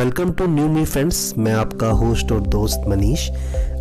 Welcome 0.00 0.32
to 0.32 0.46
new 0.46 0.68
me 0.68 0.84
friends 0.84 1.34
मैं 1.38 1.52
आपका 1.52 1.86
host 1.86 2.32
और 2.32 2.40
दोस्त 2.40 2.82
मनीष। 2.88 3.30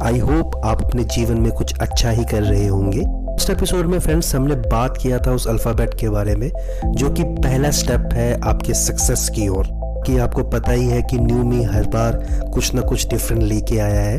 आई 0.02 0.20
होप 0.20 0.62
आप 0.66 0.84
अपने 0.86 1.04
जीवन 1.04 1.38
में 1.38 1.52
कुछ 1.52 1.80
अच्छा 1.80 2.10
ही 2.10 2.24
कर 2.26 2.44
रहे 2.44 2.68
होंगे। 2.68 3.02
इस 3.36 3.50
एपिसोड 3.50 3.86
में 3.86 4.00
फ्रेंड्स 4.00 4.36
हमने 4.36 4.56
बात 4.56 4.98
किया 4.98 5.20
था 5.20 5.32
उस 5.32 5.48
अल्फ़ाबेट 5.48 5.94
के 5.94 6.10
बारे 6.10 6.36
में, 6.36 6.52
जो 6.86 7.10
कि 7.10 7.24
पहला 7.24 7.72
स्टेप 7.72 8.10
है 8.14 8.40
आपके 8.44 8.74
सक्सेस 8.74 9.30
की 9.30 9.48
ओर। 9.48 9.68
कि 10.08 10.18
आपको 10.18 10.44
पता 10.44 10.72
ही 10.72 10.88
है 10.88 11.02
कि 11.02 11.18
न्यू 11.18 11.44
मी 11.44 11.64
हर 11.64 11.84
बार 11.84 12.28
कुछ 12.54 12.74
ना 12.74 12.82
कुछ 12.82 13.08
डिफरेंट 13.10 13.44
लेके 13.44 13.78
आया 13.78 14.02
है। 14.02 14.18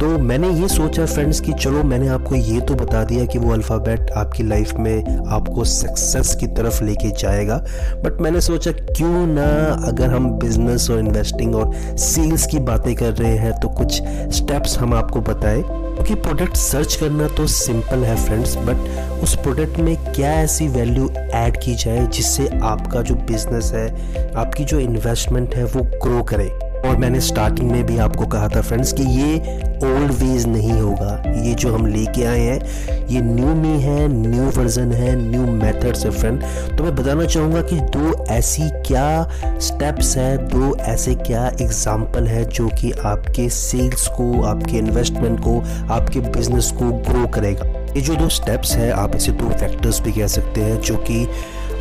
तो 0.00 0.06
मैंने 0.18 0.48
ये 0.50 0.68
सोचा 0.68 1.04
फ्रेंड्स 1.06 1.40
कि 1.40 1.52
चलो 1.52 1.82
मैंने 1.84 2.08
आपको 2.08 2.34
ये 2.34 2.60
तो 2.60 2.74
बता 2.74 3.02
दिया 3.04 3.24
कि 3.26 3.38
वो 3.38 3.52
अल्फ़ाबेट 3.52 4.10
आपकी 4.10 4.42
लाइफ 4.42 4.72
में 4.74 5.26
आपको 5.28 5.64
सक्सेस 5.64 6.34
की 6.34 6.46
तरफ़ 6.46 6.82
लेके 6.84 7.10
जाएगा। 7.10 7.56
बट 8.04 8.20
मैंने 8.20 8.40
सोचा 8.40 8.72
क्यों 8.72 9.26
ना 9.26 9.46
अगर 9.88 10.14
हम 10.14 10.30
बिज़नेस 10.38 10.90
और 10.90 10.98
इन्वेस्टिंग 10.98 11.54
और 11.54 11.74
सेल्स 11.98 12.46
की 12.46 12.58
बातें 12.58 12.94
कर 12.94 13.12
रहे 13.12 13.36
हैं 13.36 13.52
तो 13.60 13.68
कुछ 13.68 14.02
स्टेप्स 14.36 14.78
हम 14.78 14.94
आपको 14.94 15.20
बताएँ। 15.20 15.62
क्योंकि 15.62 16.14
प्रोडक्ट 16.14 16.56
सर्च 16.56 16.94
करना 16.96 17.28
तो 17.28 17.46
सिंपल 17.46 18.04
है 18.04 18.16
फ्रेंड्स 18.24 18.56
बट 18.58 19.22
उस 19.22 19.34
प्रोडक्ट 19.36 19.78
में 19.78 19.96
क्या 19.96 20.32
ऐसी 20.32 20.68
वैल्यू 20.68 21.08
ऐड 21.34 21.56
की 21.56 21.74
जाए 21.74 22.06
जिससे 22.06 22.48
आपका 22.62 23.02
जो 23.02 23.14
बिज़नेस 23.14 23.72
है, 23.74 23.88
आपकी 24.34 24.64
जो 24.64 24.78
इन्वेस्टमेंट 24.78 25.54
है, 25.54 25.64
वो 25.64 25.82
ग्रो 26.04 26.22
करे। 26.22 26.71
और 26.84 26.96
मैंने 26.96 27.20
स्टार्टिंग 27.20 27.70
में 27.70 27.84
भी 27.86 27.98
आपको 27.98 28.26
कहा 28.26 28.48
था 28.48 28.60
फ्रेंड्स 28.60 28.92
कि 28.92 29.02
ये 29.02 29.36
ओल्ड 29.84 30.12
वेज 30.12 30.46
नहीं 30.46 30.72
होगा। 30.72 31.22
ये 31.42 31.54
जो 31.54 31.72
हम 31.74 31.86
लेके 31.86 32.24
आए 32.24 32.40
हैं, 32.40 33.06
ये 33.08 33.20
न्यू 33.20 33.54
मी 33.54 33.80
है 33.80 34.06
न्यू 34.08 34.44
वर्जन 34.56 34.92
है 34.92 35.14
न्यू 35.18 35.46
मेथड्स 35.46 36.04
है 36.04 36.10
फ्रेंड 36.10 36.42
तो 36.76 36.84
मैं 36.84 36.94
बताना 36.96 37.24
चाहूँगा 37.24 37.62
कि 37.62 37.76
दो 37.96 38.24
ऐसी 38.30 38.68
क्या 38.86 39.28
स्टेप्स 39.58 40.16
है, 40.16 40.36
दो 40.48 40.74
ऐसे 40.76 41.14
क्या 41.16 41.46
एग्ज़ाम्पल 41.60 42.26
है 42.26 42.44
जो 42.44 42.68
कि 42.80 42.92
आपके 42.92 43.48
सेल्स 43.50 44.06
को, 44.08 44.42
आपके 44.42 44.78
इन्वेस्टमेंट 44.78 45.40
को, 45.40 45.58
आपके 45.94 46.20
बिज़नेस 46.20 46.70
को 46.78 46.90
ग्रो 47.02 47.26
करेगा। 47.28 47.66
ये 47.94 48.00
जो 48.00 48.14
दो 48.16 48.28
स्टेप्स 48.30 48.74
है, 48.74 48.90
आप 48.92 49.16
इसे 49.16 49.32
दो 49.32 49.48
फैक्टर्स 49.50 50.00
भी 50.00 50.12
कह 50.12 50.26
सकते 50.26 50.60
हैं 50.60 50.80
जो 50.80 50.96
कि 51.08 51.26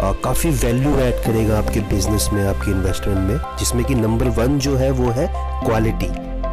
काफ़ी 0.04 0.50
वैल्यू 0.52 0.92
ऐड 1.00 1.24
करेगा 1.24 1.58
आपके 1.58 1.80
बिज़नेस 1.90 2.28
में, 2.34 2.44
आपके 2.46 2.72
इन्वेस्टमेंट 2.72 3.20
में, 3.20 3.58
जिसमें 3.60 3.84
कि 3.86 3.96
नंबर 3.96 4.30
वन 4.38 4.58
जो 4.60 4.76
है 4.76 4.90
वो 4.92 5.10
है 5.12 5.28
क्वालिटी 5.66 6.08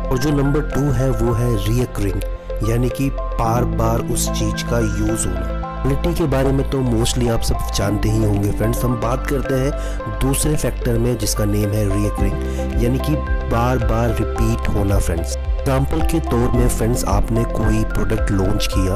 और 0.08 0.18
जो 0.18 0.30
नंबर 0.32 0.68
टू 0.70 0.80
है 0.92 1.10
वो 1.12 1.32
है 1.34 1.54
रियकरिंग 1.66 2.68
यानी 2.70 2.88
कि 2.88 3.08
बार 3.10 3.64
बार 3.80 4.00
उस 4.12 4.28
चीज़ 4.30 4.64
का 4.70 4.78
यूज़ 4.78 5.26
होना। 5.28 5.56
क्वालिटी 5.82 6.14
के 6.14 6.24
बारे 6.26 6.52
में 6.52 6.68
तो 6.70 6.80
मोस्टली 6.80 7.28
आप 7.28 7.42
सब 7.42 7.70
जानते 7.76 8.08
ही 8.08 8.24
होंगे 8.24 8.50
फ्रेंड्स 8.50 8.84
हम 8.84 9.00
बात 9.00 9.26
करते 9.26 9.54
हैं 9.54 10.18
दूसरे 10.20 10.56
फैक्टर 10.56 10.98
में 10.98 11.16
जिसका 11.18 11.44
नेम 11.44 11.70
है 11.70 11.84
रियकरिंग 11.88 12.82
यानी 12.84 12.98
कि 12.98 13.14
बार 13.50 13.78
बार 13.78 14.08
रिपीट 14.10 14.68
होना 14.68 14.98
फ्रेंड्स 14.98 15.36
एग्ज़ाम्पल 15.36 16.00
के 16.02 16.20
तौर 16.20 16.50
में 16.50 16.68
फ्रेंड्स 16.68 17.04
आपने 17.08 17.44
कोई 17.44 17.82
प्रोडक्ट 17.84 18.30
लॉन्च 18.30 18.66
किया, 18.74 18.94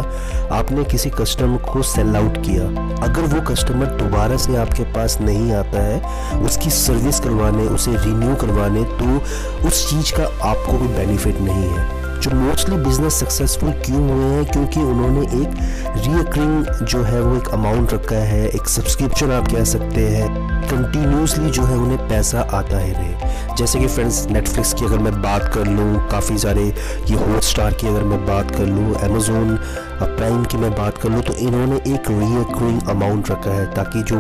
आपने 0.57 0.85
किसी 0.85 1.11
कस्टमर 1.11 1.71
को 1.73 1.83
सेल 1.85 2.17
आउट 2.17 2.37
किया 2.45 2.65
अगर 3.03 3.23
वो 3.23 3.41
कस्टमर 3.41 3.87
दोबारा 3.87 4.37
से 4.37 4.57
आपके 4.57 4.83
पास 4.83 5.19
नहीं 5.21 5.53
आता 5.53 5.83
है, 5.83 6.03
उसकी 6.39 6.71
सर्विस 6.71 7.21
करवाने, 7.21 7.63
उसे 7.63 7.91
रिन्यू 7.91 8.35
करवाने 8.35 8.85
तो 8.85 9.23
उस 9.69 9.91
चीज़ 9.91 10.13
का 10.21 10.51
आपको 10.51 10.79
कोई 10.79 10.89
बेनिफिट 10.89 11.41
नहीं 11.41 11.69
है। 11.69 12.03
जो 12.21 12.31
मोस्टली 12.31 12.77
बिज़नेस 12.77 13.15
सक्सेसफुल 13.15 13.71
क्यों 13.71 14.11
हुए 14.11 14.25
हैं? 14.25 14.45
क्योंकि 14.45 14.81
उन्होंने 14.81 15.21
एक 15.21 15.51
रियकरिंग 15.97 16.87
जो 16.87 17.03
है, 17.03 17.21
वो 17.21 17.37
एक 17.37 17.49
अमाउंट 17.49 17.93
रखा 17.93 18.15
है, 18.15 18.49
एक 18.49 18.69
सब्सक्रिप्शन 18.69 19.33
आप 19.33 19.49
कह 19.49 19.65
सकते 19.65 20.09
हैं। 20.09 20.52
कंटिन्यूसली 20.73 21.51
जो 21.51 21.63
है 21.63 21.77
उन्हें 21.77 22.09
पैसा 22.09 22.41
आता 22.53 22.79
ही 22.79 22.93
रहे। 22.93 23.55
जैसे 23.57 23.81
कि 23.81 23.87
फ्रेंड्स 23.87 24.27
नेटफ्लिक्स 24.31 24.73
की 24.75 24.85
अगर 24.85 24.99
मैं 24.99 25.13
बात 25.23 25.51
कर 25.55 25.67
लूँ, 25.67 26.09
काफ़ी 26.11 26.39
सारे 26.39 26.63
ये 27.11 27.17
हॉट 27.17 27.43
स्टार 27.43 27.75
की 27.75 27.87
अगर 27.89 28.05
मैं 28.05 28.25
बात 28.27 28.51
कर 28.51 28.67
लूँ 28.67 28.95
अमेजोन 28.95 29.57
प्राइम 30.03 30.45
की 30.45 30.57
मैं 30.57 30.71
बात 30.75 30.99
कर 30.99 31.09
लूँ 31.09 31.21
तो 31.23 31.35
इन्होंने 31.39 31.77
एक 31.87 32.09
रियकरिंग 32.11 32.89
अमाउंट 32.91 33.31
रखा 33.31 33.51
है 33.51 33.67
ताकि 33.75 34.03
जो 34.03 34.17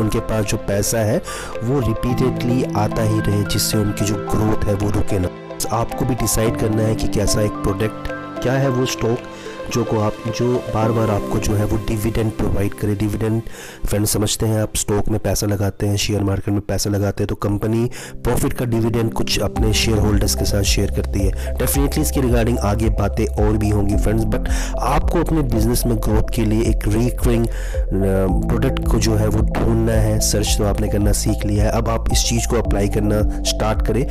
उनके 0.00 0.20
पास 0.20 0.44
जो 0.44 0.56
पैसा 0.68 0.98
है, 1.00 1.16
वो 1.62 1.80
रिपीटेडली 1.80 2.62
आता 2.76 3.02
ही 3.02 3.20
रहे, 3.20 3.42
जिससे 3.44 3.78
उनकी 3.78 4.04
जो 4.04 4.14
ग्रोथ 4.30 4.64
है 4.68 4.74
वो 4.74 4.90
रुके 4.90 5.18
ना। 5.18 5.28
आपको 5.72 6.04
भी 6.04 6.14
डिसाइड 6.14 6.56
करना 6.60 6.82
है 6.82 6.94
कि 6.94 7.08
कैसा 7.08 7.40
एक 7.42 7.52
प्रोडक्ट 7.62 8.08
क्या 8.42 8.52
है 8.52 8.68
वो 8.68 8.84
स्टॉक 8.86 9.18
जो 9.72 9.82
को 9.84 9.98
आप, 10.00 10.12
जो 10.36 10.52
बार 10.74 10.92
बार 10.92 11.10
आपको 11.10 11.38
जो 11.38 11.54
है 11.54 11.64
वो 11.64 11.76
डिविडेंड 11.88 12.30
प्रोवाइड 12.32 12.74
करे। 12.74 12.94
डिविडेंड 12.94 13.40
फ्रेंड 13.86 14.06
समझते 14.06 14.46
हैं 14.46 14.60
आप 14.62 14.76
स्टॉक 14.76 15.08
में 15.08 15.18
पैसा 15.20 15.46
लगाते 15.46 15.86
हैं 15.86 15.96
शेयर 15.96 16.22
मार्केट 16.22 16.54
में 16.54 16.60
पैसा 16.60 16.90
लगाते 16.90 17.22
हैं 17.22 17.28
तो 17.28 17.34
कंपनी 17.36 17.84
प्रॉफिट 18.16 18.52
का 18.52 18.64
डिविडेंड 18.64 19.12
कुछ 19.12 19.38
अपने 19.40 19.72
शेयर 19.74 19.98
होल्डर्स 19.98 20.34
के 20.34 20.44
साथ 20.44 20.62
शेयर 20.64 20.90
करती 20.90 21.20
है। 21.20 21.54
डेफिनेटली 21.58 22.02
इसके 22.02 22.20
रिगार्डिंग 22.20 22.58
आगे 22.64 22.88
बातें 22.98 23.26
और 23.26 23.56
भी 23.56 23.70
होंगी 23.70 23.96
फ्रेंड्स 23.96 24.24
बट 24.24 24.48
आपको 24.78 25.20
अपने 25.20 25.42
बिज़नेस 25.54 25.84
में 25.86 25.96
ग्रोथ 25.98 26.34
के 26.34 26.44
लिए 26.44 26.62
एक 26.70 26.88
रिकरिंग 26.88 27.46
प्रोडक्ट 28.48 28.88
को 28.88 28.98
जो 28.98 29.14
है 29.14 29.28
वो 29.28 29.42
ढूंढना 29.52 29.92
है। 29.92 30.18
सर्च 30.22 30.54
तो 30.58 30.64
आपने 30.64 30.88
करना 30.88 31.12
सीख 31.14 31.44
लिया 31.46 31.64
है। 31.64 31.70
अब 31.72 31.88
आप 31.88 32.12
इस 32.12 32.24
चीज़ 32.24 32.48
को 32.48 32.56
अप्लाई 32.56 32.88
करना 32.88 33.20
स्टार्ट 33.46 33.86
करें। 33.86 34.04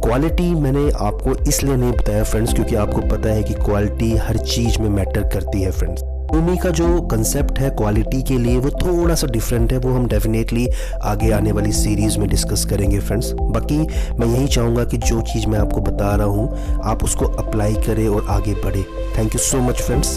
क्वालिटी 0.00 0.50
मैंने 0.54 0.90
आपको 1.00 1.34
इसलिए 1.48 1.76
नहीं 1.76 1.92
बताया 1.92 2.24
फ्रेंड्स 2.24 2.54
क्योंकि 2.54 2.74
आपको 2.76 3.00
पता 3.08 3.28
है 3.28 3.42
कि 3.42 3.54
क्वालिटी 3.54 4.14
हर 4.18 4.36
चीज़ 4.38 4.78
में 4.78 4.88
मैटर 5.02 5.22
करती 5.28 5.62
है 5.62 5.70
फ्रेंड्स 5.70 6.02
भूमि 6.32 6.56
का 6.56 6.70
जो 6.70 7.00
कंसेप्ट 7.02 7.58
है 7.58 7.68
क्वालिटी 7.70 8.22
के 8.22 8.36
लिए 8.38 8.58
वो 8.58 8.70
थोड़ा 8.70 9.14
सा 9.14 9.26
डिफरेंट 9.26 9.72
है, 9.72 9.78
वो 9.78 9.92
हम 9.92 10.06
डेफिनेटली 10.08 10.66
आगे 11.04 11.30
आने 11.30 11.52
वाली 11.52 11.72
सीरीज़ 11.72 12.18
में 12.18 12.28
डिस्कस 12.28 12.64
करेंगे 12.64 13.00
फ्रेंड्स 13.00 13.32
बाकी 13.32 13.78
मैं 14.18 14.26
यही 14.26 14.48
चाहूँगा 14.48 14.84
कि 14.84 14.98
जो 14.98 15.20
चीज़ 15.22 15.46
मैं 15.46 15.58
आपको 15.58 15.80
बता 15.80 16.14
रहा 16.16 16.26
हूँ, 16.26 16.80
आप 16.82 17.04
उसको 17.04 17.26
अप्लाई 17.42 17.74
करें 17.86 18.08
और 18.08 18.26
आगे 18.30 18.54
बढ़े. 18.54 18.82
Thank 19.18 19.34
you 19.34 19.40
so 19.40 19.60
much 19.60 19.82
friends 19.82 20.08